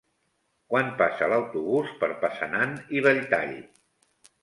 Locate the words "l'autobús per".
1.35-2.11